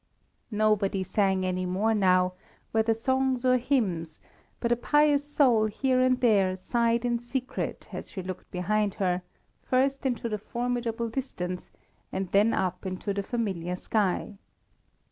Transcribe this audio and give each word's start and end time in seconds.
Nobody 0.49 1.03
sang 1.03 1.45
any 1.45 1.67
more 1.67 1.93
now, 1.93 2.33
whether 2.71 2.91
songs 2.91 3.45
or 3.45 3.57
hymns, 3.57 4.19
but 4.59 4.71
a 4.71 4.75
pious 4.75 5.23
soul 5.23 5.67
here 5.67 5.99
and 6.01 6.19
there 6.21 6.55
sighed 6.55 7.05
in 7.05 7.19
secret 7.19 7.87
as 7.93 8.09
she 8.09 8.23
looked 8.23 8.49
behind 8.49 8.95
her, 8.95 9.21
first 9.61 10.03
into 10.03 10.27
the 10.27 10.39
formidable 10.39 11.07
distance, 11.09 11.69
and 12.11 12.31
then 12.31 12.51
up 12.51 12.83
into 12.83 13.13
the 13.13 13.21
familiar 13.21 13.75
sky. 13.75 14.39